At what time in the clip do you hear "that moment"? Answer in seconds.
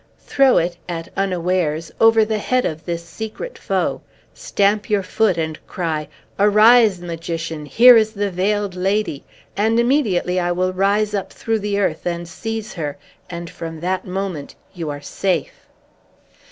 13.81-14.55